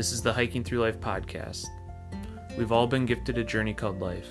[0.00, 1.66] This is the Hiking Through Life podcast.
[2.56, 4.30] We've all been gifted a journey called life.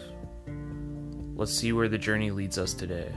[1.36, 3.12] Let's see where the journey leads us today.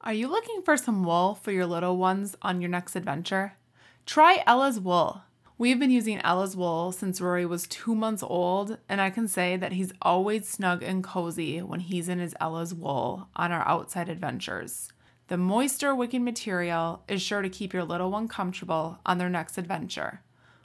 [0.00, 3.52] Are you looking for some wool for your little ones on your next adventure?
[4.04, 5.22] Try Ella's Wool.
[5.56, 9.56] We've been using Ella's Wool since Rory was two months old, and I can say
[9.56, 14.08] that he's always snug and cozy when he's in his Ella's Wool on our outside
[14.08, 14.91] adventures.
[15.32, 19.56] The moisture wicking material is sure to keep your little one comfortable on their next
[19.56, 20.20] adventure.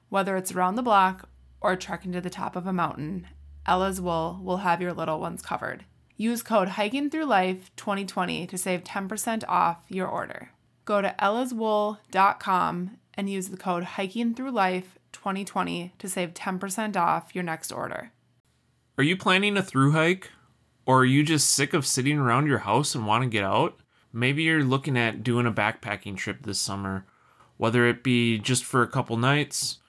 [0.10, 1.30] Whether it's around the block
[1.62, 3.28] or trekking to the top of a mountain,
[3.66, 5.86] Ella's Wool will have your little ones covered.
[6.18, 10.50] Use code Hiking Through Life 2020 to save 10% off your order.
[10.84, 17.34] Go to ellaswool.com and use the code Hiking Through Life 2020 to save 10% off
[17.34, 18.12] your next order.
[18.98, 20.32] Are you planning a through hike?
[20.86, 23.80] Or are you just sick of sitting around your house and want to get out?
[24.14, 27.06] Maybe you're looking at doing a backpacking trip this summer,
[27.58, 29.80] whether it be just for a couple nights,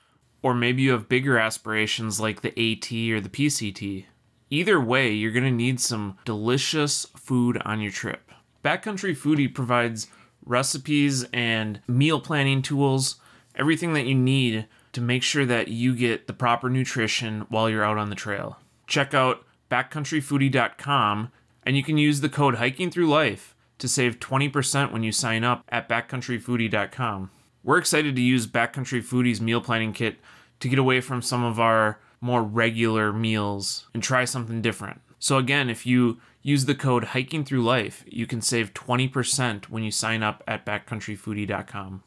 [0.43, 4.07] or maybe you have bigger aspirations like the AT or the PCT.
[4.51, 8.31] Either way, you're going to need some delicious food on your trip.
[8.65, 10.09] Backcountry Foodie provides
[10.45, 13.17] recipes and meal planning tools,
[13.55, 17.85] everything that you need to make sure that you get the proper nutrition while you're
[17.85, 18.59] out on the trail.
[18.87, 21.31] Check out backcountryfoodie.com
[21.65, 25.45] and you can use the code hiking through life to save 20% when you sign
[25.45, 27.31] up at backcountryfoodie.com.
[27.63, 30.17] We're excited to use Backcountry Foodie's meal planning kit
[30.61, 35.01] to get away from some of our more regular meals and try something different.
[35.19, 39.83] So again, if you use the code hiking through life, you can save 20% when
[39.83, 42.03] you sign up at backcountryfoodie.com.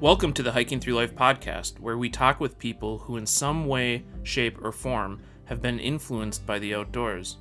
[0.00, 3.66] Welcome to the Hiking Through Life podcast, where we talk with people who, in some
[3.66, 7.38] way, shape, or form, have been influenced by the outdoors.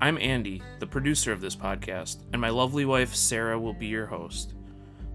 [0.00, 4.06] I'm Andy, the producer of this podcast, and my lovely wife, Sarah, will be your
[4.06, 4.54] host.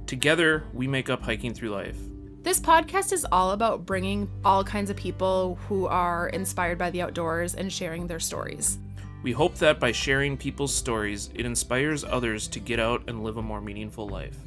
[0.06, 1.98] Together, we make up Hiking Through Life.
[2.44, 7.02] This podcast is all about bringing all kinds of people who are inspired by the
[7.02, 8.78] outdoors and sharing their stories.
[9.24, 13.38] We hope that by sharing people's stories, it inspires others to get out and live
[13.38, 14.38] a more meaningful life.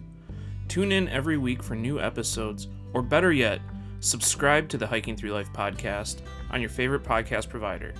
[0.68, 3.60] Tune in every week for new episodes, or better yet,
[4.00, 7.94] subscribe to the Hiking Through Life podcast on your favorite podcast provider.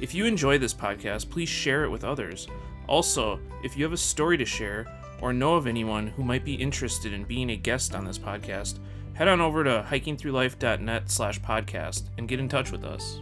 [0.00, 2.48] If you enjoy this podcast, please share it with others.
[2.86, 4.86] Also, if you have a story to share
[5.20, 8.78] or know of anyone who might be interested in being a guest on this podcast,
[9.14, 13.20] head on over to hikingthroughlife.net slash podcast and get in touch with us.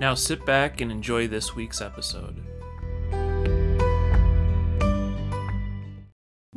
[0.00, 2.42] Now sit back and enjoy this week's episode.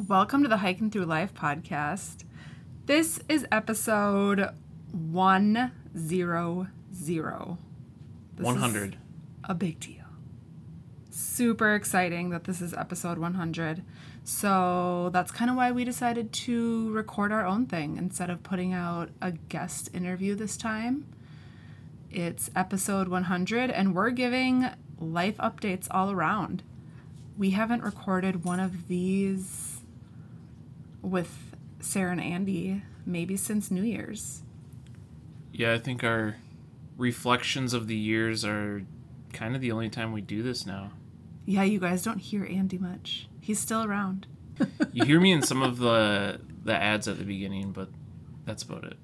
[0.08, 2.24] Welcome to the Hiking Through Life podcast.
[2.86, 4.50] This is episode
[4.94, 5.72] 100.
[8.36, 8.98] This 100.
[9.44, 10.06] a big deal.
[11.10, 13.84] Super exciting that this is episode 100.
[14.24, 18.74] So that's kind of why we decided to record our own thing instead of putting
[18.74, 21.06] out a guest interview this time.
[22.10, 26.62] It's episode 100, and we're giving life updates all around.
[27.36, 29.82] We haven't recorded one of these
[31.02, 34.43] with Sarah and Andy maybe since New Year's.
[35.54, 36.38] Yeah, I think our
[36.98, 38.84] reflections of the years are
[39.34, 40.92] kind of the only time we do this now.
[41.46, 43.28] Yeah, you guys don't hear Andy much.
[43.40, 44.26] He's still around.
[44.92, 47.90] You hear me in some of the the ads at the beginning, but
[48.46, 48.98] that's about it.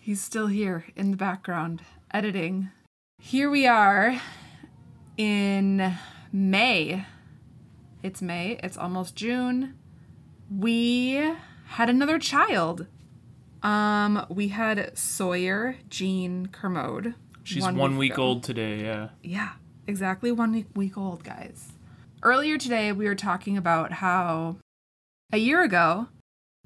[0.00, 2.70] He's still here in the background editing.
[3.18, 4.20] Here we are
[5.16, 5.94] in
[6.32, 7.06] May.
[8.02, 9.78] It's May, it's almost June.
[10.50, 11.32] We
[11.66, 12.86] had another child.
[13.62, 17.14] Um, we had Sawyer Jean Kermode.
[17.42, 18.22] She's one, week ago.
[18.22, 19.08] old today, yeah.
[19.22, 19.52] Yeah,
[19.86, 21.72] exactly one week- week old, guys.
[22.22, 24.56] Earlier today, we were talking about how
[25.32, 26.08] a year ago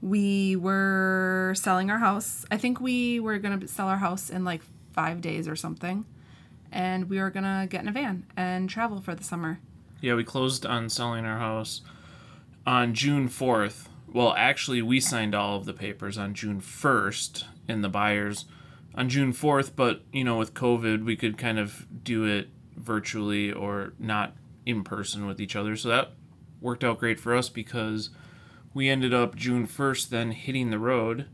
[0.00, 2.44] we were selling our house.
[2.50, 4.62] I think we were going to sell our house in like
[4.92, 6.04] five days or something.
[6.72, 9.60] And we were going to get in a van and travel for the summer.
[10.00, 11.82] Yeah, we closed on selling our house
[12.66, 13.86] on June 4th.
[14.14, 18.44] Well, actually, we signed all of the papers on June 1st in the buyers
[18.94, 23.50] on June 4th, but you know, with COVID, we could kind of do it virtually
[23.50, 25.74] or not in person with each other.
[25.74, 26.12] So that
[26.60, 28.10] worked out great for us because
[28.72, 31.26] we ended up June 1st then hitting the road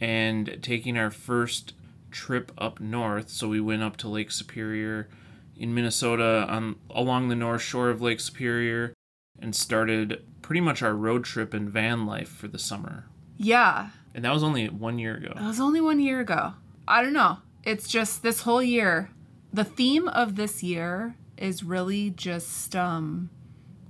[0.00, 1.74] and taking our first
[2.10, 3.28] trip up north.
[3.28, 5.08] So we went up to Lake Superior
[5.56, 8.94] in Minnesota on along the north shore of Lake Superior
[9.40, 13.06] and started pretty much our road trip and van life for the summer.
[13.36, 15.32] Yeah, And that was only one year ago.
[15.34, 16.54] That was only one year ago.
[16.88, 17.38] I don't know.
[17.64, 19.10] It's just this whole year.
[19.52, 23.28] The theme of this year is really just um,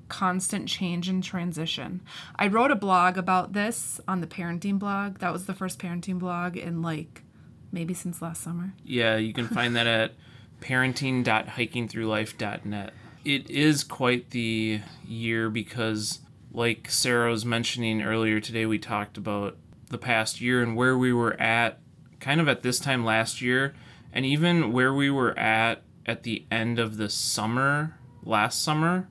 [0.08, 2.00] constant change and transition.
[2.37, 5.19] I wrote a blog about this on the parenting blog.
[5.19, 7.22] That was the first parenting blog in like
[7.70, 8.72] maybe since last summer.
[8.84, 10.12] Yeah, you can find that at
[10.60, 12.93] parenting.hikingthroughlife.net.
[13.26, 16.20] It is quite the year because,
[16.52, 19.56] like Sarah was mentioning earlier today, we talked about
[19.90, 21.81] the past year and where we were at
[22.20, 23.75] kind of at this time last year,
[24.12, 29.08] and even where we were at at the end of the summer last summer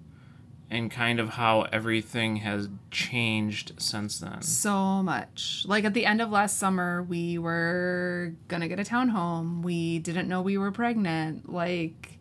[0.72, 4.42] and kind of how everything has changed since then.
[4.42, 5.66] So much.
[5.68, 9.62] Like at the end of last summer, we were gonna get a townhome.
[9.62, 11.52] We didn't know we were pregnant.
[11.52, 12.18] Like,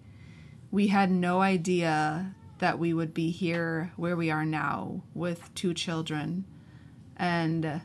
[0.74, 5.72] we had no idea that we would be here where we are now with two
[5.72, 6.44] children
[7.16, 7.80] and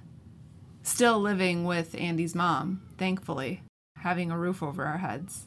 [0.81, 3.61] still living with Andy's mom, thankfully,
[3.97, 5.45] having a roof over our heads.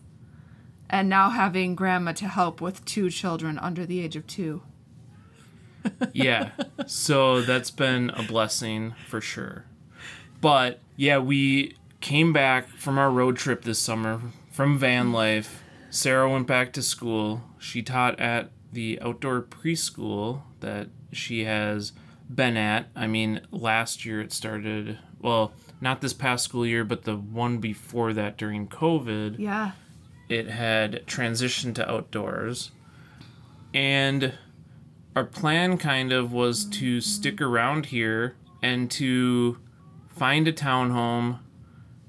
[0.88, 4.62] And now having grandma to help with two children under the age of two
[6.12, 6.50] yeah.
[6.86, 9.64] So that's been a blessing for sure.
[10.40, 14.20] But yeah, we came back from our road trip this summer
[14.52, 15.61] from van life.
[15.92, 17.42] Sarah went back to school.
[17.58, 21.92] She taught at the outdoor preschool that she has
[22.34, 22.86] been at.
[22.96, 25.52] I mean, last year it started, well,
[25.82, 29.38] not this past school year, but the one before that during COVID.
[29.38, 29.72] Yeah.
[30.30, 32.70] It had transitioned to outdoors.
[33.74, 34.32] And
[35.14, 37.00] our plan kind of was to mm-hmm.
[37.00, 39.58] stick around here and to
[40.08, 41.40] find a townhome,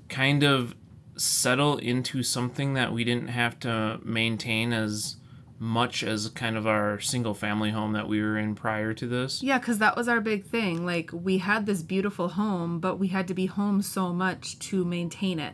[0.08, 0.74] kind of
[1.16, 5.18] settle into something that we didn't have to maintain as
[5.60, 9.42] much as kind of our single family home that we were in prior to this.
[9.42, 10.86] Yeah, because that was our big thing.
[10.86, 14.84] Like, we had this beautiful home, but we had to be home so much to
[14.84, 15.54] maintain it.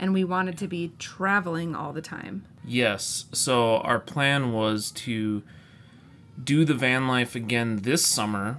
[0.00, 2.46] And we wanted to be traveling all the time.
[2.64, 3.26] Yes.
[3.32, 5.42] So, our plan was to
[6.42, 8.58] do the van life again this summer,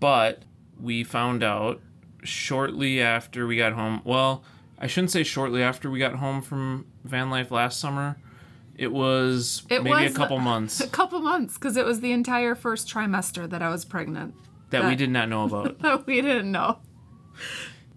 [0.00, 0.42] but
[0.80, 1.80] we found out
[2.22, 4.02] shortly after we got home.
[4.04, 4.42] Well,
[4.80, 8.16] I shouldn't say shortly after we got home from van life last summer.
[8.76, 12.12] It was It maybe was a couple months A couple months, because it was the
[12.12, 14.34] entire first trimester that I was pregnant.
[14.70, 15.78] that we did not know about.
[15.82, 16.78] That we didn't know.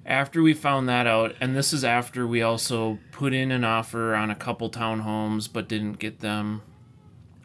[0.05, 4.15] after we found that out, and this is after we also put in an offer
[4.15, 6.63] on a couple townhomes but didn't get them,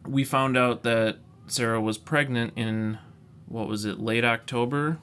[0.07, 2.99] we found out that Sarah was pregnant in
[3.49, 4.99] what was it, late October?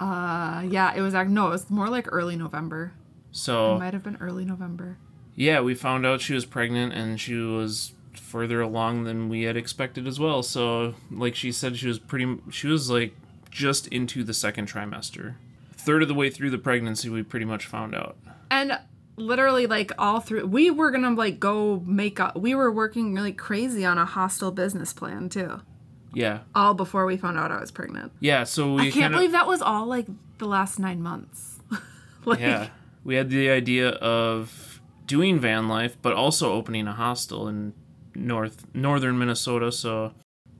[0.00, 2.92] Uh, yeah, it was, no, it was more like early November.
[3.32, 4.98] It So, might have been early November.
[5.34, 9.56] yeah, we found out she was pregnant and she was further along than we had
[9.56, 10.42] expected as well.
[10.42, 13.14] So, like she said, she was pretty, she was like
[13.50, 15.34] just into the second trimester.
[15.72, 18.16] Third of the way through the pregnancy, we pretty much found out.
[18.50, 18.78] And
[19.16, 23.32] literally like all through we were gonna like go make up we were working really
[23.32, 25.60] crazy on a hostel business plan too
[26.14, 26.40] Yeah.
[26.54, 29.32] all before we found out i was pregnant Yeah, so we i can't kinda, believe
[29.32, 30.06] that was all like
[30.38, 31.60] the last nine months
[32.24, 32.68] like Yeah.
[33.04, 37.74] We had the idea of doing van life, but also opening a hostel in
[38.14, 39.72] north northern Minnesota.
[39.72, 40.12] So,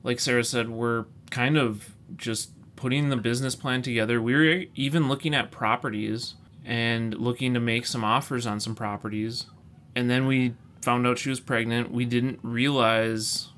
[0.03, 4.21] like Sarah said, we're kind of just putting the business plan together.
[4.21, 6.35] We were even looking at properties
[6.65, 9.45] and looking to make some offers on some properties.
[9.95, 11.91] And then we found out she was pregnant.
[11.91, 13.49] We didn't realize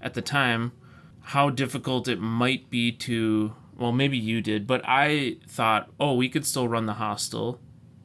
[0.00, 0.72] at the time
[1.20, 6.28] how difficult it might be to well maybe you did but i thought oh we
[6.28, 7.60] could still run the hostel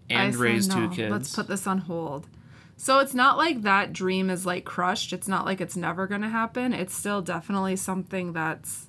[0.09, 1.11] and raise two "No, kids.
[1.11, 2.27] let's put this on hold.
[2.77, 5.13] So it's not like that dream is like crushed.
[5.13, 6.73] It's not like it's never gonna happen.
[6.73, 8.87] It's still definitely something that's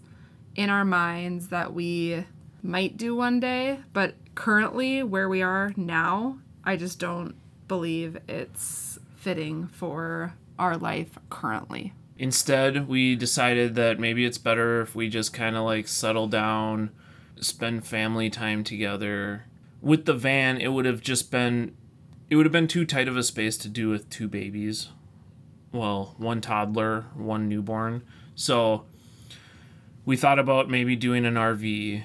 [0.55, 2.25] in our minds that we
[2.63, 3.81] might do one day.
[3.93, 7.35] But currently where we are now i just don't
[7.67, 11.93] believe it's fitting for our life currently.
[12.19, 16.91] Instead we decided that maybe it's better if we just kind of like settle down
[17.41, 19.45] spend family time together
[19.87, 21.77] with the van it would have just been
[22.29, 24.89] it would have been too tight of a space to do with two babies.
[25.71, 28.03] Well one toddler one newborn.
[28.35, 28.85] So
[30.05, 32.03] we thought about maybe doing an rv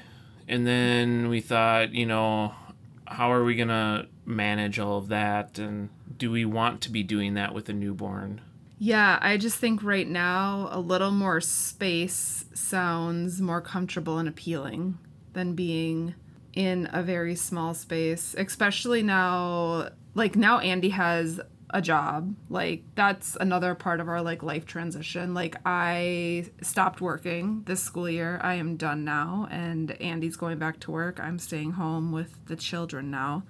[0.48, 2.54] and then we thought you know
[3.08, 5.58] how are we gonna manage all of that?
[5.58, 8.42] And do we want to be doing that with a newborn?
[8.78, 15.00] Yeah, I just think right now a little more space sounds more comfortable and appealing
[15.34, 16.14] than being
[16.54, 21.40] in a very small space, especially now like now Andy has
[21.74, 22.36] a job.
[22.50, 25.34] Like that's another part of our like life transition.
[25.34, 28.40] Like I stopped working this school year.
[28.44, 31.20] I am done now and Andy's going back to work.
[31.22, 33.44] I'm staying home with the children now.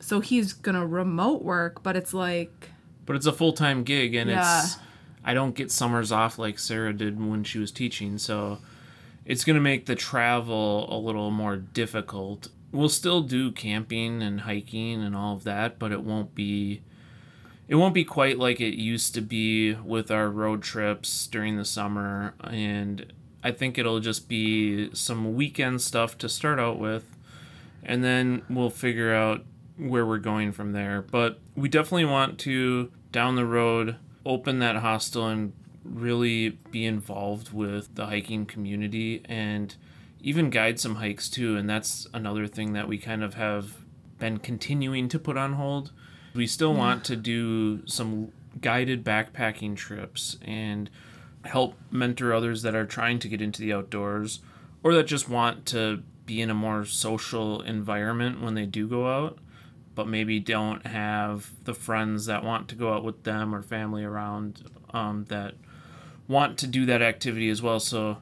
[0.00, 2.70] So he's going to remote work, but it's like
[3.06, 4.62] but it's a full-time gig and Yeah.
[4.62, 4.78] it's
[5.26, 8.58] i don't get summers off like sarah did when she was teaching so
[9.24, 12.48] it's going to make the travel a little more difficult.
[12.72, 16.82] We'll still do camping and hiking and all of that, but it won't be
[17.66, 21.64] it won't be quite like it used to be with our road trips during the
[21.64, 23.10] summer and
[23.42, 27.16] I think it'll just be some weekend stuff to start out with
[27.82, 29.44] and then we'll figure out
[29.76, 31.02] where we're going from there.
[31.02, 35.52] But we definitely want to down the road open that hostel and
[35.84, 39.76] really be involved with the hiking community and
[40.20, 41.56] even guide some hikes too.
[41.56, 43.84] And that's another thing that we kind of have
[44.18, 45.92] been continuing to put on hold.
[46.34, 46.78] We still yeah.
[46.78, 50.88] want to do some guided backpacking trips and
[51.44, 54.40] help mentor others that are trying to get into the outdoors
[54.82, 59.06] or that just want to be in a more social environment when they do go
[59.06, 59.38] out
[59.94, 64.04] but maybe don't have the friends that want to go out with them or family
[64.04, 64.62] around
[64.92, 65.54] um, that
[66.28, 67.80] want to do that activity as well.
[67.80, 68.18] So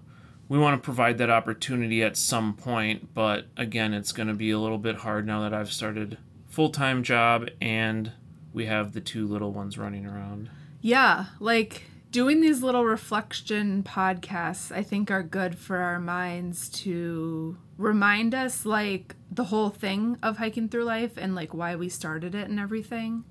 [0.49, 4.50] we want to provide that opportunity at some point, but again, it's going to be
[4.50, 6.18] a little bit hard now that I've started
[6.49, 8.12] full-time job and
[8.52, 10.50] we have the two little ones running around.
[10.82, 17.56] Yeah, like doing these little reflection podcasts I think are good for our minds to
[17.78, 22.35] remind us like the whole thing of hiking through life and like why we started
[22.35, 23.25] it and everything.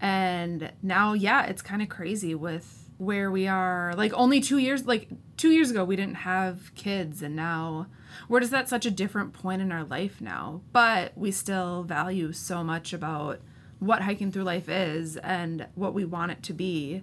[0.00, 3.94] And now yeah, it's kind of crazy with where we are.
[3.96, 7.86] Like only 2 years like 2 years ago we didn't have kids and now
[8.28, 10.60] we're just at such a different point in our life now.
[10.72, 13.40] But we still value so much about
[13.78, 17.02] what hiking through life is and what we want it to be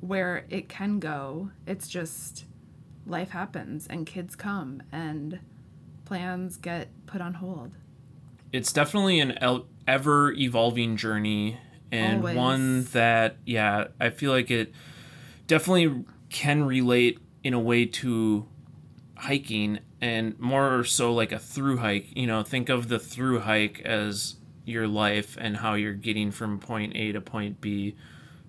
[0.00, 1.50] where it can go.
[1.66, 2.44] It's just
[3.06, 5.40] life happens and kids come and
[6.04, 7.76] plans get put on hold.
[8.52, 9.38] It's definitely an
[9.86, 11.58] ever evolving journey
[11.92, 12.36] and Always.
[12.36, 14.72] one that yeah i feel like it
[15.46, 18.46] definitely can relate in a way to
[19.16, 22.08] hiking and more so like a through hike.
[22.16, 26.58] You know, think of the through hike as your life and how you're getting from
[26.58, 27.96] point A to point B.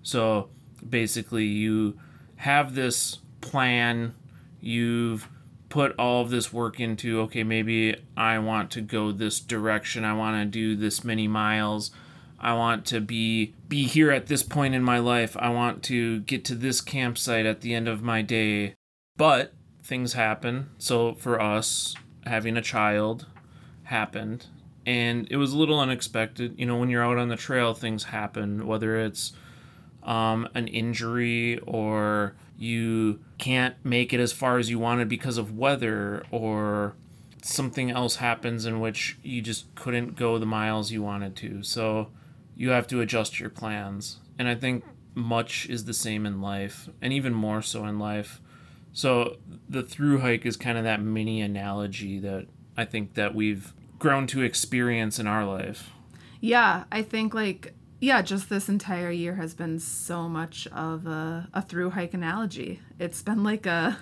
[0.02, 0.50] So
[0.86, 1.98] basically, you
[2.36, 4.14] have this plan,
[4.60, 5.28] you've
[5.68, 10.14] put all of this work into, okay, maybe I want to go this direction, I
[10.14, 11.90] want to do this many miles
[12.40, 15.36] I want to be be here at this point in my life.
[15.38, 18.74] I want to get to this campsite at the end of my day.
[19.16, 19.52] But
[19.82, 20.70] things happen.
[20.78, 23.26] So for us, having a child
[23.84, 24.46] happened
[24.88, 26.54] and it was a little unexpected.
[26.58, 29.34] You know, when you're out on the trail, things happen, whether it's
[30.02, 35.58] um, an injury or you can't make it as far as you wanted because of
[35.58, 36.94] weather or
[37.42, 41.62] something else happens in which you just couldn't go the miles you wanted to.
[41.62, 42.08] So
[42.58, 44.18] you have to adjust your plans.
[44.38, 44.84] And I think
[45.14, 48.40] much is the same in life, and even more so in life.
[48.92, 49.36] So
[49.68, 52.46] the through hike is kind of that mini analogy that
[52.76, 55.90] I think that we've grown to experience in our life.
[56.40, 61.48] Yeah, I think like yeah, just this entire year has been so much of a,
[61.52, 62.80] a through hike analogy.
[62.98, 63.98] It's been like a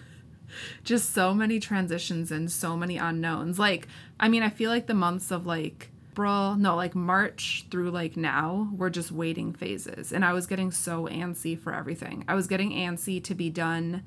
[0.85, 3.59] just so many transitions and so many unknowns.
[3.59, 3.89] Like,
[4.21, 8.17] I mean, I feel like the months of like April, no, like March through like
[8.17, 10.13] now, we're just waiting phases.
[10.13, 12.25] And I was getting so antsy for everything.
[12.27, 14.03] I was getting antsy to be done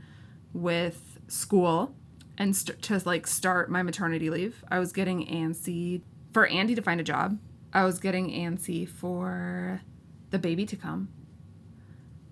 [0.52, 1.94] with school
[2.36, 4.66] and st- to like start my maternity leave.
[4.72, 6.02] I was getting antsy
[6.34, 7.38] for Andy to find a job.
[7.74, 9.82] I was getting antsy for
[10.32, 11.10] the baby to come.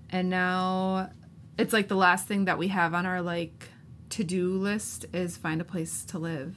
[0.10, 1.12] And now
[1.60, 3.70] it's like the last thing that we have on our like
[4.10, 6.56] to-do list is find a place to live.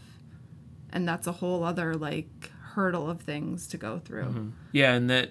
[0.90, 4.24] And that's a whole other like hurdle of things to go through.
[4.24, 4.48] Mm-hmm.
[4.72, 5.30] Yeah, and that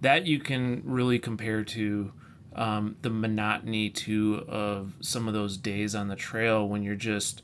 [0.00, 2.12] that you can really compare to
[2.54, 7.42] um, the monotony too of some of those days on the trail when you're just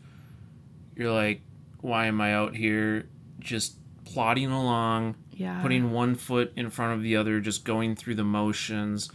[0.94, 1.42] you're like,
[1.80, 5.60] why am I out here just plodding along, yeah.
[5.60, 9.10] putting one foot in front of the other, just going through the motions,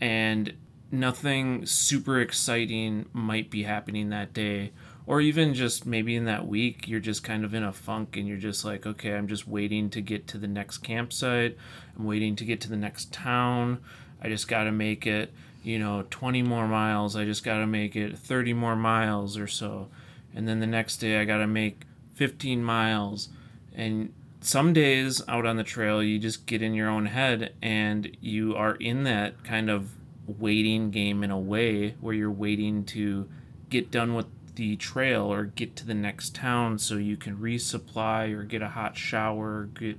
[0.00, 0.54] and
[0.90, 4.72] nothing super exciting might be happening that day
[5.06, 8.28] or even just maybe in that week you're just kind of in a funk and
[8.28, 11.56] you're just like okay i'm just waiting to get to the next campsite.
[11.96, 13.78] I'm waiting to get to the next town.
[14.20, 15.32] I just got to make it
[15.62, 17.16] you know 20 more miles.
[17.16, 19.88] I just got to make it 30 more miles or so.
[20.34, 21.82] And then the next day i got to make
[22.14, 23.28] 15 miles.
[23.74, 28.16] And some days out on the trail you just get in your own head and
[28.20, 29.90] you are in that kind of
[30.26, 33.28] waiting game in a way where you're waiting to
[33.70, 38.32] get done with the trail or get to the next town so you can resupply
[38.32, 39.98] or get a hot shower, get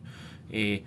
[0.51, 0.83] a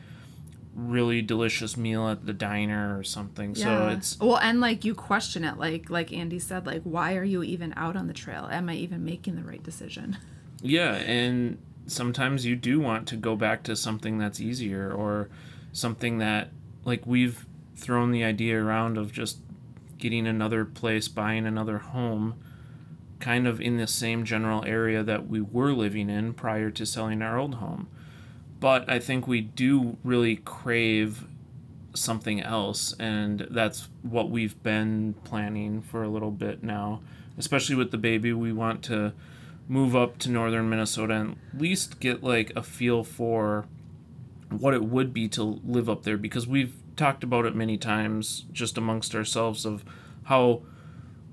[0.74, 3.54] really delicious meal at the diner or something.
[3.54, 7.24] So it's well, and like you question it, like like Andy said, like why are
[7.24, 8.48] you even out on the trail?
[8.50, 10.18] Am I even making the right decision?
[10.62, 15.28] Yeah, and sometimes you do want to go back to something that's easier or
[15.72, 16.48] something that
[16.86, 17.44] like we've
[17.76, 19.36] thrown the idea around of just
[19.98, 22.34] getting another place, buying another home
[23.26, 27.20] kind of in the same general area that we were living in prior to selling
[27.20, 27.88] our old home.
[28.60, 31.26] But I think we do really crave
[31.92, 37.00] something else, and that's what we've been planning for a little bit now.
[37.36, 39.12] Especially with the baby, we want to
[39.66, 43.66] move up to northern Minnesota and at least get like a feel for
[44.50, 48.44] what it would be to live up there because we've talked about it many times
[48.52, 49.84] just amongst ourselves of
[50.26, 50.62] how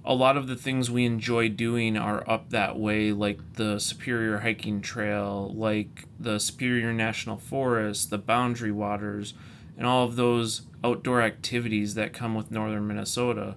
[0.05, 4.39] a lot of the things we enjoy doing are up that way, like the Superior
[4.39, 9.33] Hiking Trail, like the Superior National Forest, the Boundary Waters,
[9.77, 13.55] and all of those outdoor activities that come with northern Minnesota.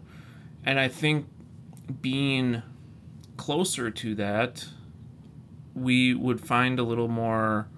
[0.65, 1.27] And I think
[2.01, 2.63] being
[3.37, 4.67] closer to that,
[5.75, 7.69] we would find a little more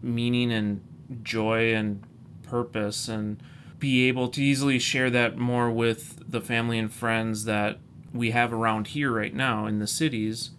[0.00, 0.80] meaning and
[1.22, 2.02] joy and
[2.44, 3.42] purpose and
[3.78, 7.78] be able to easily share that more with the family and friends that
[8.12, 10.50] we have around here right now in the cities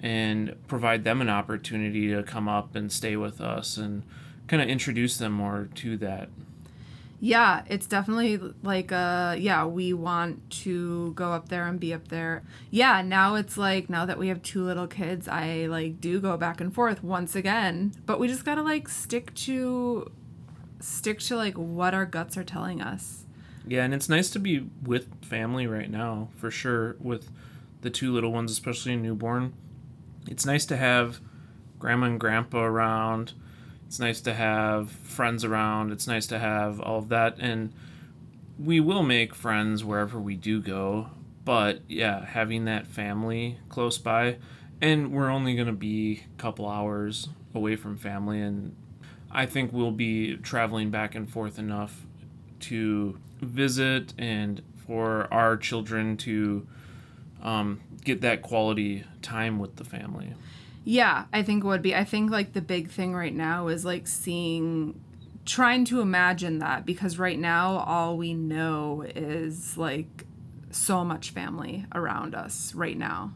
[0.00, 4.02] and provide them an opportunity to come up and stay with us and
[4.46, 6.28] kind of introduce them more to that.
[7.20, 12.08] Yeah, it's definitely like uh yeah, we want to go up there and be up
[12.08, 12.44] there.
[12.70, 16.36] Yeah, now it's like now that we have two little kids, I like do go
[16.36, 20.10] back and forth once again, but we just got to like stick to
[20.80, 23.24] stick to like what our guts are telling us.
[23.68, 27.30] Yeah, and it's nice to be with family right now, for sure, with
[27.82, 29.52] the two little ones, especially a newborn.
[30.26, 31.20] It's nice to have
[31.78, 33.34] grandma and grandpa around.
[33.86, 35.92] It's nice to have friends around.
[35.92, 37.36] It's nice to have all of that.
[37.38, 37.74] And
[38.58, 41.10] we will make friends wherever we do go.
[41.44, 44.38] But yeah, having that family close by.
[44.80, 48.40] And we're only going to be a couple hours away from family.
[48.40, 48.74] And
[49.30, 52.06] I think we'll be traveling back and forth enough
[52.60, 56.66] to visit and for our children to
[57.42, 60.34] um, get that quality time with the family.
[60.84, 61.94] Yeah, I think would be.
[61.94, 64.98] I think like the big thing right now is like seeing,
[65.44, 70.24] trying to imagine that because right now all we know is like
[70.70, 73.32] so much family around us right now.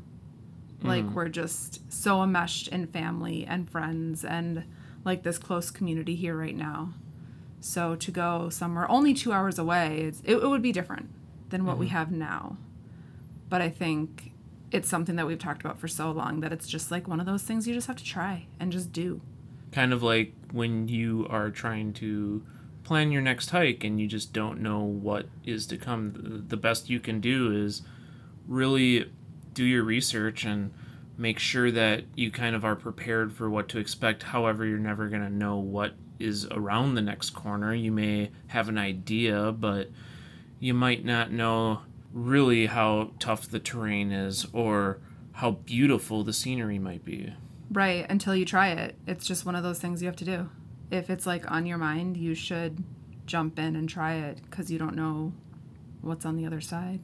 [0.83, 1.13] Like mm.
[1.13, 4.65] we're just so enmeshed in family and friends and
[5.05, 6.95] like this close community here right now.
[7.63, 11.09] So to go somewhere only two hours away, it, it would be different
[11.51, 11.81] than what mm-hmm.
[11.81, 12.57] we have now.
[13.49, 14.33] But I think
[14.73, 17.27] it's something that we've talked about for so long that it's just like one of
[17.27, 19.21] those things you just have to try and just do.
[19.71, 22.45] Kind of like when you are trying to
[22.83, 26.45] plan your next hike and you just don't know what is to come.
[26.49, 27.83] The best you can do is
[28.49, 29.09] really
[29.55, 30.73] do your research and
[31.23, 34.25] make sure that you kind of are prepared for what to expect.
[34.25, 37.73] However, you're never going to know what is around the next corner.
[37.73, 39.89] You may have an idea, but
[40.59, 41.83] you might not know
[42.13, 44.99] really how tough the terrain is or
[45.35, 47.33] how beautiful the scenery might be.
[47.71, 48.97] Right, until you try it.
[49.07, 50.51] It's just one of those things you have to do.
[50.91, 52.83] If it's like on your mind, you should
[53.27, 55.33] jump in and try it because you don't know
[56.01, 56.99] what's on the other side.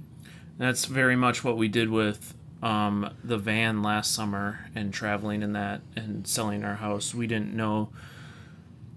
[0.59, 5.53] That's very much what we did with um, the van last summer and traveling in
[5.53, 7.14] that and selling our house.
[7.14, 7.90] We didn't know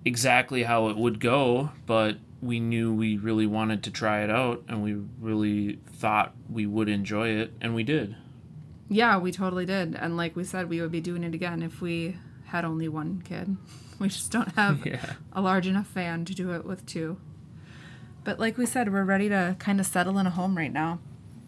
[0.04, 4.64] exactly how it would go, but we knew we really wanted to try it out
[4.68, 8.16] and we really thought we would enjoy it and we did.
[8.90, 9.96] Yeah, we totally did.
[9.96, 13.22] And like we said, we would be doing it again if we had only one
[13.24, 13.58] kid.
[14.00, 15.14] We just don't have yeah.
[15.32, 17.18] a large enough fan to do it with two.
[18.24, 20.98] But like we said, we're ready to kind of settle in a home right now.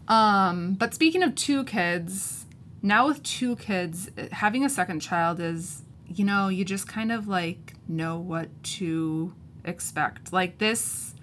[0.08, 2.46] Um, but speaking of two kids,
[2.82, 7.28] now with two kids, having a second child is you know, you just kind of
[7.28, 10.32] like know what to expect.
[10.32, 11.14] Like this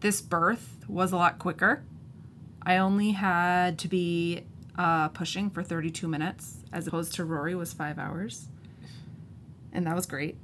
[0.00, 1.82] this birth was a lot quicker.
[2.62, 4.44] I only had to be
[4.76, 8.48] uh, pushing for 32 minutes as opposed to Rory was 5 hours.
[9.72, 10.36] And that was great.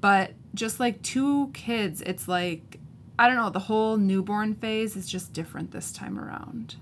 [0.00, 2.78] But just like two kids, it's like
[3.18, 6.76] I don't know, the whole newborn phase is just different this time around.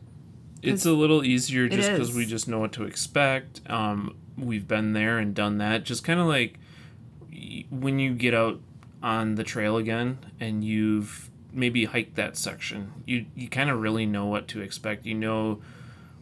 [0.63, 3.61] It's a little easier just because we just know what to expect.
[3.71, 5.85] Um, we've been there and done that.
[5.85, 6.59] Just kind of like
[7.71, 8.61] when you get out
[9.03, 14.07] on the trail again and you've maybe hiked that section, you you kind of really
[14.07, 15.07] know what to expect.
[15.07, 15.61] You know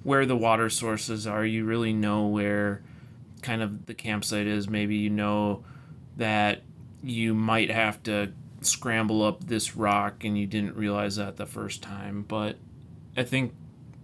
[0.03, 1.44] where the water sources are.
[1.44, 2.83] You really know where
[3.42, 4.68] kind of the campsite is.
[4.68, 5.64] Maybe you know
[6.16, 6.62] that
[7.03, 11.83] you might have to scramble up this rock and you didn't realize that the first
[11.83, 12.25] time.
[12.27, 12.57] But
[13.16, 13.55] I think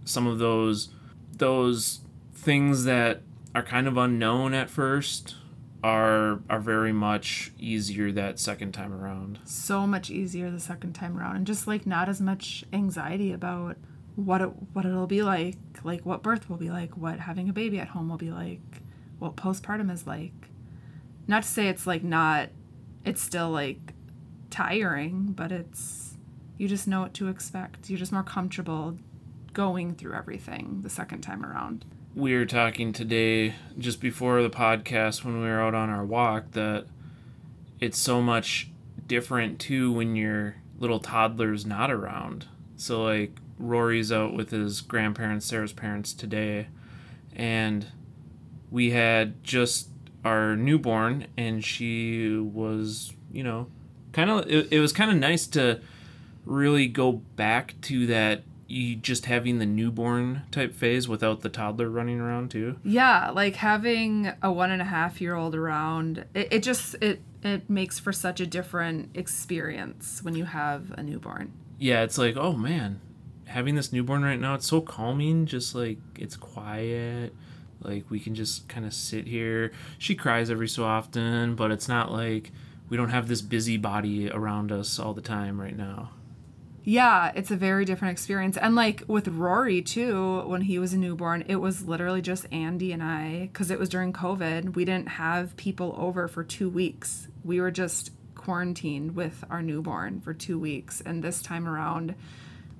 [0.04, 0.90] some of those
[1.32, 2.00] those
[2.34, 3.22] things that
[3.54, 5.36] are kind of unknown at first
[5.82, 9.40] are are very much easier that second time around.
[9.44, 13.76] So much easier the second time around and just like not as much anxiety about
[14.14, 17.52] what it what it'll be like, like what birth will be like, what having a
[17.52, 18.60] baby at home will be like,
[19.18, 20.32] what postpartum is like.
[21.26, 22.50] Not to say it's like not
[23.04, 23.94] it's still like
[24.50, 26.16] tiring, but it's
[26.58, 27.90] you just know what to expect.
[27.90, 28.98] You're just more comfortable
[29.52, 31.84] going through everything the second time around.
[32.14, 36.52] We were talking today just before the podcast when we were out on our walk
[36.52, 36.86] that
[37.80, 38.70] it's so much
[39.06, 42.46] different too when your little toddler's not around.
[42.76, 46.68] So like Rory's out with his grandparents, Sarah's parents today,
[47.34, 47.86] and
[48.70, 49.88] we had just
[50.24, 53.68] our newborn and she was, you know,
[54.12, 55.80] kind of it, it was kind of nice to
[56.44, 61.88] really go back to that you just having the newborn type phase without the toddler
[61.88, 62.76] running around too.
[62.82, 67.20] Yeah, like having a one and a half year old around, it, it just it
[67.42, 71.52] it makes for such a different experience when you have a newborn.
[71.78, 73.00] Yeah, it's like, oh man,
[73.46, 75.46] having this newborn right now, it's so calming.
[75.46, 77.34] Just like it's quiet.
[77.82, 79.72] Like we can just kind of sit here.
[79.98, 82.52] She cries every so often, but it's not like
[82.88, 86.10] we don't have this busybody around us all the time right now.
[86.84, 88.56] Yeah, it's a very different experience.
[88.56, 92.92] And like with Rory too, when he was a newborn, it was literally just Andy
[92.92, 94.74] and I cuz it was during COVID.
[94.74, 97.28] We didn't have people over for 2 weeks.
[97.44, 101.00] We were just quarantined with our newborn for 2 weeks.
[101.00, 102.16] And this time around,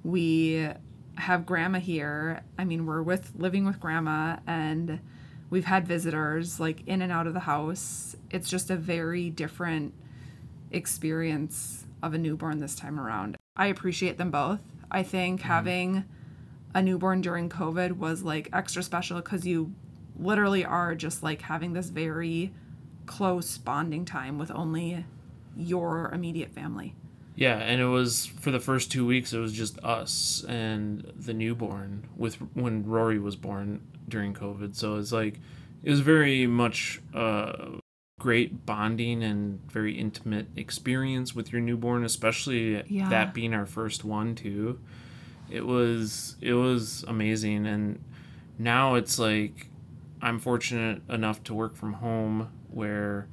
[0.02, 0.68] we
[1.14, 2.42] have grandma here.
[2.58, 4.98] I mean, we're with living with grandma and
[5.48, 8.16] we've had visitors like in and out of the house.
[8.32, 9.94] It's just a very different
[10.72, 13.36] experience of a newborn this time around.
[13.56, 14.60] I appreciate them both.
[14.90, 15.48] I think mm-hmm.
[15.48, 16.04] having
[16.74, 19.74] a newborn during COVID was like extra special because you
[20.18, 22.52] literally are just like having this very
[23.06, 25.04] close bonding time with only
[25.56, 26.94] your immediate family.
[27.34, 29.32] Yeah, and it was for the first two weeks.
[29.32, 34.76] It was just us and the newborn with when Rory was born during COVID.
[34.76, 35.40] So it's like
[35.82, 37.78] it was very much uh,
[38.22, 43.08] great bonding and very intimate experience with your newborn, especially yeah.
[43.08, 44.78] that being our first one too.
[45.50, 48.00] It was it was amazing, and
[48.60, 49.66] now it's like
[50.22, 53.26] I'm fortunate enough to work from home where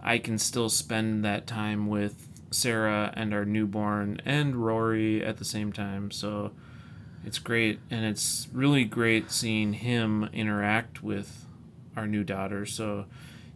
[0.00, 5.44] I can still spend that time with Sarah and our newborn and Rory at the
[5.44, 6.10] same time.
[6.10, 6.50] So
[7.24, 7.78] it's great.
[7.88, 11.46] And it's really great seeing him interact with
[11.96, 12.66] our new daughter.
[12.66, 13.06] So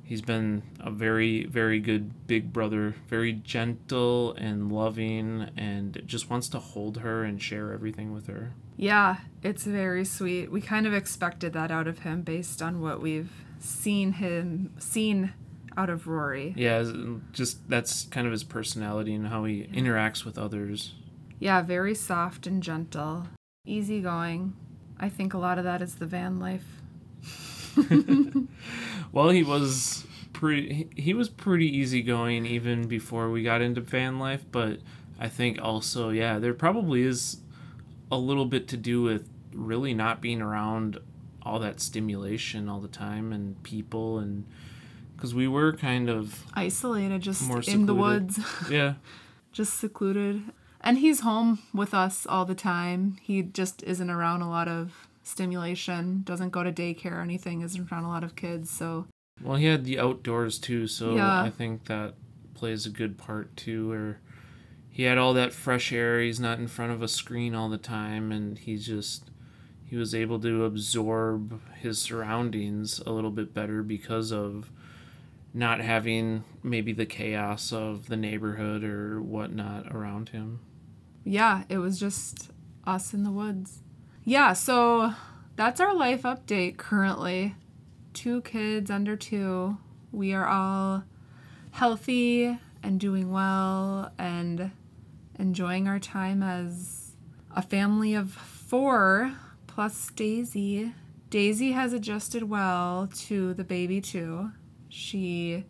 [0.04, 6.48] he's been a very, very good big brother, very gentle and loving, and just wants
[6.50, 8.52] to hold her and share everything with her.
[8.76, 10.50] Yeah, it's very sweet.
[10.50, 15.32] We kind of expected that out of him based on what we've seen him seen
[15.76, 16.52] out of Rory.
[16.56, 16.84] Yeah,
[17.32, 20.94] just that's kind of his personality and how he interacts with others.
[21.38, 23.26] Yeah, very soft and gentle,
[23.64, 24.54] easygoing.
[24.98, 26.66] I think a lot of that is the van life.
[29.12, 34.44] well, he was pretty he was pretty easygoing even before we got into van life,
[34.50, 34.80] but
[35.20, 37.38] I think also, yeah, there probably is
[38.10, 40.98] a little bit to do with really not being around
[41.42, 44.44] all that stimulation all the time and people and
[45.14, 48.40] because we were kind of isolated, just more in the woods.
[48.70, 48.94] Yeah,
[49.52, 50.42] just secluded.
[50.80, 53.18] And he's home with us all the time.
[53.22, 56.22] He just isn't around a lot of stimulation.
[56.24, 57.62] Doesn't go to daycare or anything.
[57.62, 58.70] Isn't around a lot of kids.
[58.70, 59.06] So.
[59.42, 61.42] Well, he had the outdoors too, so yeah.
[61.42, 62.14] I think that
[62.54, 63.88] plays a good part too.
[63.88, 64.20] Where
[64.90, 66.20] he had all that fresh air.
[66.20, 69.30] He's not in front of a screen all the time, and he's just
[69.84, 74.70] he was able to absorb his surroundings a little bit better because of
[75.52, 80.60] not having maybe the chaos of the neighborhood or whatnot around him.
[81.24, 82.50] Yeah, it was just
[82.86, 83.81] us in the woods.
[84.24, 85.14] Yeah, so
[85.56, 87.56] that's our life update currently.
[88.14, 89.78] Two kids under two.
[90.12, 91.04] We are all
[91.72, 94.70] healthy and doing well and
[95.38, 97.16] enjoying our time as
[97.50, 99.32] a family of four
[99.66, 100.94] plus Daisy.
[101.28, 104.52] Daisy has adjusted well to the baby too.
[104.88, 105.64] She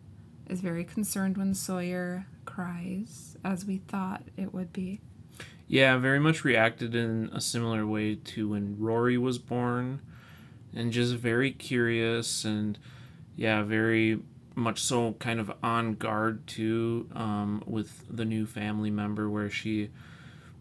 [0.47, 4.99] is very concerned when Sawyer cries, as we thought it would be.
[5.67, 10.01] Yeah, very much reacted in a similar way to when Rory was born,
[10.75, 12.77] and just very curious and,
[13.35, 14.19] yeah, very
[14.55, 19.89] much so kind of on guard too um, with the new family member where she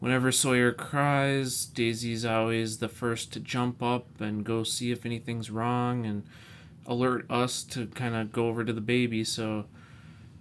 [0.01, 5.51] whenever sawyer cries daisy's always the first to jump up and go see if anything's
[5.51, 6.23] wrong and
[6.87, 9.23] alert us to kind of go over to the baby.
[9.25, 9.67] So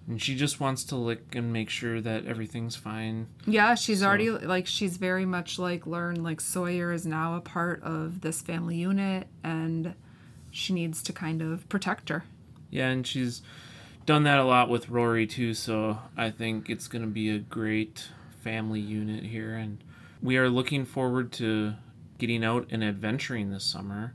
[0.08, 4.30] and she just wants to lick and make sure that everything's fine Yeah, she's already
[4.30, 8.76] like she's very much like learned like Sawyer is now a part of this family
[8.78, 9.94] unit and
[10.50, 12.26] she needs to kind of protect her.
[12.70, 13.42] Yeah, and she's
[14.06, 17.40] done that a lot with Rory too, so I think it's going to be a
[17.40, 18.10] great
[18.44, 19.84] family unit here and
[20.22, 21.74] we are looking forward to
[22.18, 24.14] getting out and adventuring this summer.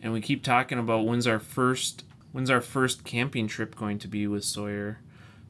[0.00, 4.08] And we keep talking about when's our first when's our first camping trip going to
[4.08, 4.98] be with Sawyer.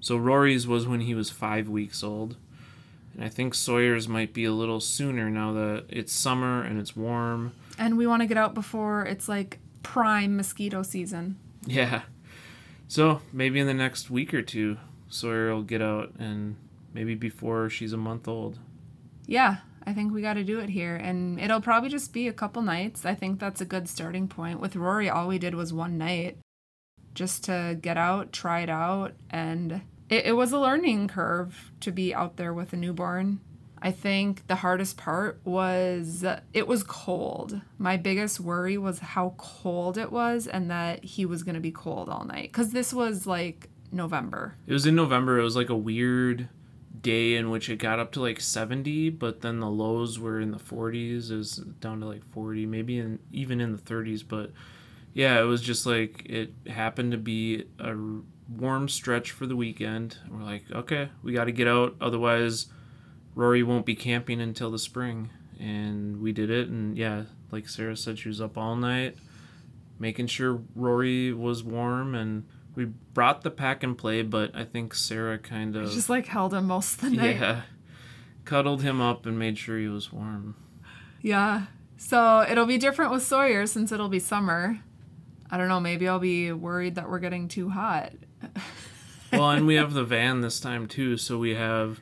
[0.05, 2.37] So Rory's was when he was 5 weeks old.
[3.15, 6.95] And I think Sawyer's might be a little sooner now that it's summer and it's
[6.95, 7.53] warm.
[7.79, 11.39] And we want to get out before it's like prime mosquito season.
[11.65, 12.03] Yeah.
[12.87, 14.77] So maybe in the next week or two,
[15.09, 16.57] Sawyer will get out and
[16.93, 18.59] maybe before she's a month old.
[19.25, 20.97] Yeah, I think we got to do it here.
[20.97, 23.07] And it'll probably just be a couple nights.
[23.07, 24.61] I think that's a good starting point.
[24.61, 26.37] With Rory, all we did was one night
[27.15, 29.15] just to get out, try it out.
[29.31, 33.41] And it, it was a learning curve to be out there with a newborn.
[33.81, 37.61] I think the hardest part was it was cold.
[37.77, 41.71] My biggest worry was how cold it was and that he was going to be
[41.71, 42.51] cold all night.
[42.51, 44.57] Because this was like November.
[44.67, 45.39] It was in November.
[45.39, 46.49] It was like a weird
[47.03, 50.51] day in which it got up to like 70, but then the lows were in
[50.51, 51.31] the 40s.
[51.31, 54.25] It was down to like 40, maybe in, even in the 30s.
[54.27, 54.51] But
[55.13, 57.95] yeah, it was just like it happened to be a
[58.59, 60.19] warm stretch for the weekend.
[60.31, 61.97] We're like, okay, we got to get out.
[62.01, 62.67] Otherwise,
[63.35, 65.31] Rory won't be camping until the spring.
[65.59, 66.69] And we did it.
[66.69, 69.17] And yeah, like Sarah said, she was up all night
[69.99, 72.15] making sure Rory was warm.
[72.15, 75.91] And we brought the pack and play, but I think Sarah kind of.
[75.91, 77.37] Just like held him most of the night.
[77.37, 77.63] Yeah.
[78.45, 80.57] Cuddled him up and made sure he was warm.
[81.23, 81.67] Yeah.
[81.97, 84.81] So it'll be different with Sawyer since it'll be summer.
[85.51, 88.13] I don't know, maybe I'll be worried that we're getting too hot.
[89.33, 92.01] Well, and we have the van this time too, so we have,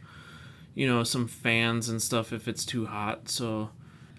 [0.75, 3.29] you know, some fans and stuff if it's too hot.
[3.29, 3.71] So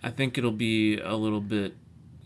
[0.02, 1.76] I think it'll be a little bit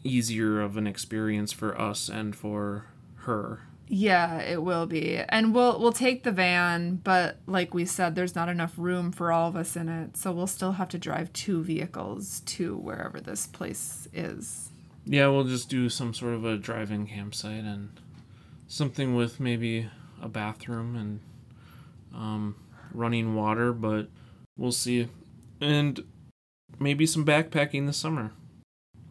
[0.04, 2.86] easier of an experience for us and for
[3.18, 3.62] her.
[3.90, 5.18] Yeah, it will be.
[5.30, 9.32] And we'll we'll take the van, but like we said there's not enough room for
[9.32, 10.18] all of us in it.
[10.18, 14.72] So we'll still have to drive two vehicles to wherever this place is.
[15.06, 17.98] Yeah, we'll just do some sort of a drive-in campsite and
[18.68, 19.90] something with maybe
[20.22, 21.20] a bathroom and
[22.14, 22.56] um,
[22.94, 24.10] running water, but
[24.58, 25.08] we'll see.
[25.62, 26.04] And
[26.80, 28.32] maybe some backpacking this summer.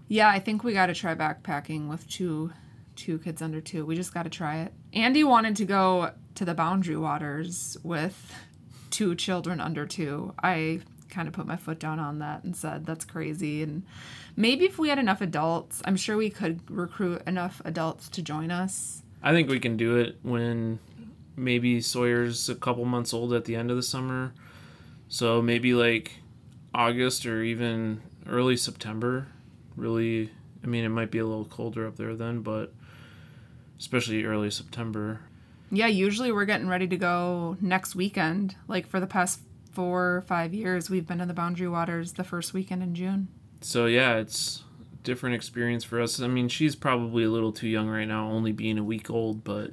[0.09, 2.53] Yeah, I think we got to try backpacking with two
[2.95, 3.85] two kids under 2.
[3.85, 4.73] We just got to try it.
[4.95, 8.35] Andy wanted to go to the Boundary Waters with
[8.91, 10.35] two children under 2.
[10.43, 13.85] I kind of put my foot down on that and said that's crazy and
[14.35, 18.51] maybe if we had enough adults, I'm sure we could recruit enough adults to join
[18.51, 19.03] us.
[19.23, 20.79] I think we can do it when
[21.37, 24.33] maybe Sawyer's a couple months old at the end of the summer.
[25.09, 26.13] So maybe like
[26.75, 29.29] August or even early September.
[29.77, 30.31] Really,
[30.65, 32.73] I mean, it might be a little colder up there then, but
[33.79, 35.21] especially early September.
[35.71, 38.57] Yeah, usually we're getting ready to go next weekend.
[38.69, 39.41] Like for the past
[39.73, 43.29] four or five years, we've been in the Boundary Waters the first weekend in June.
[43.61, 44.63] So yeah, it's
[45.07, 46.21] different experience for us.
[46.21, 49.45] I mean, she's probably a little too young right now, only being a week old,
[49.45, 49.71] but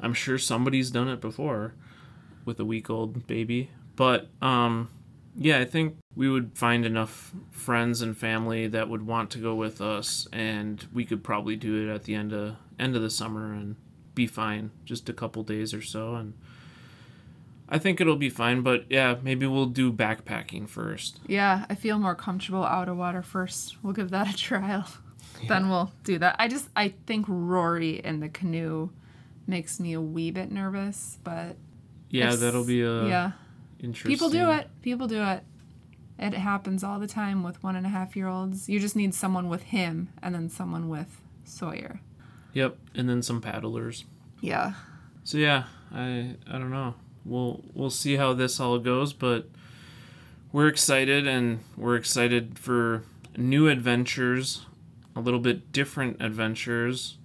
[0.00, 1.74] I'm sure somebody's done it before
[2.44, 3.70] with a week old baby.
[3.96, 4.90] But um
[5.36, 9.54] yeah, I think we would find enough friends and family that would want to go
[9.54, 13.10] with us and we could probably do it at the end of end of the
[13.10, 13.76] summer and
[14.14, 16.34] be fine just a couple days or so and
[17.68, 21.20] I think it'll be fine, but yeah, maybe we'll do backpacking first.
[21.26, 23.82] Yeah, I feel more comfortable out of water first.
[23.82, 24.86] We'll give that a trial.
[25.42, 25.48] Yeah.
[25.48, 26.36] Then we'll do that.
[26.38, 28.90] I just I think Rory in the canoe
[29.48, 31.56] makes me a wee bit nervous, but
[32.08, 33.32] yeah, that'll be a yeah.
[33.80, 34.12] Interesting.
[34.12, 34.70] People do it.
[34.82, 35.42] People do it.
[36.20, 38.68] It happens all the time with one and a half year olds.
[38.68, 42.00] You just need someone with him and then someone with Sawyer.
[42.52, 44.04] Yep, and then some paddlers.
[44.40, 44.74] Yeah.
[45.24, 46.94] So yeah, I I don't know.
[47.24, 49.48] We'll we'll see how this all goes, but
[50.52, 53.02] we're excited and we're excited for
[53.36, 54.66] new adventures,
[55.16, 57.18] a little bit different adventures,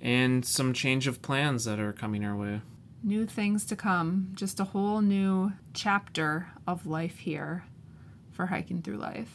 [0.00, 2.62] and some change of plans that are coming our way.
[3.02, 7.64] New things to come, just a whole new chapter of life here
[8.32, 9.30] for hiking through life.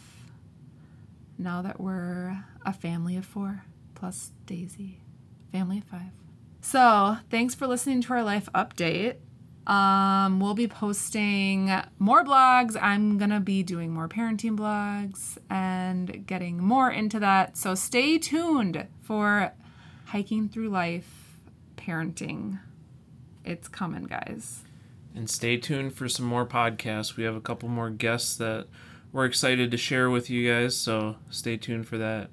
[1.38, 3.63] Now that we're a family of four
[3.95, 4.99] plus Daisy,
[5.51, 6.12] family of five.
[6.60, 9.15] So, thanks for listening to our life update.
[9.67, 12.76] Um, we'll be posting more blogs.
[12.82, 17.58] I'm going to be doing more parenting blogs and getting more into that.
[17.58, 19.54] So, stay tuned for
[20.06, 21.39] hiking through life
[21.78, 22.60] parenting.
[23.45, 24.63] It's coming, guys.
[25.15, 27.15] And stay tuned for some more podcasts.
[27.15, 28.67] We have a couple more guests that
[29.12, 32.32] we're excited to share with you guys, so stay tuned for that.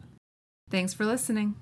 [0.70, 1.56] Thanks for listening.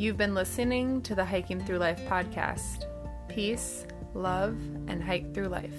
[0.00, 2.86] You've been listening to the Hiking Through Life podcast.
[3.28, 4.56] Peace, love,
[4.88, 5.76] and hike through life.